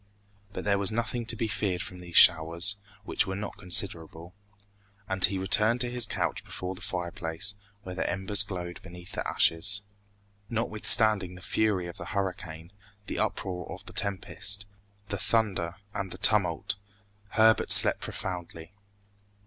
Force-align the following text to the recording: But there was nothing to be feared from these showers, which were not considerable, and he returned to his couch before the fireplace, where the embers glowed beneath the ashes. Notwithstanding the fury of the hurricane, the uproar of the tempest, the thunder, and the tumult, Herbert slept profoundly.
But 0.51 0.63
there 0.63 0.79
was 0.79 0.91
nothing 0.91 1.27
to 1.27 1.35
be 1.35 1.47
feared 1.47 1.83
from 1.83 1.99
these 1.99 2.17
showers, 2.17 2.77
which 3.03 3.27
were 3.27 3.35
not 3.35 3.59
considerable, 3.59 4.33
and 5.07 5.23
he 5.23 5.37
returned 5.37 5.79
to 5.81 5.91
his 5.91 6.07
couch 6.07 6.43
before 6.43 6.73
the 6.73 6.81
fireplace, 6.81 7.53
where 7.83 7.93
the 7.93 8.09
embers 8.09 8.41
glowed 8.41 8.81
beneath 8.81 9.11
the 9.11 9.27
ashes. 9.27 9.83
Notwithstanding 10.49 11.35
the 11.35 11.43
fury 11.43 11.85
of 11.85 11.97
the 11.97 12.05
hurricane, 12.17 12.71
the 13.05 13.19
uproar 13.19 13.71
of 13.71 13.85
the 13.85 13.93
tempest, 13.93 14.65
the 15.09 15.19
thunder, 15.19 15.75
and 15.93 16.09
the 16.09 16.17
tumult, 16.17 16.77
Herbert 17.33 17.71
slept 17.71 18.01
profoundly. 18.01 18.73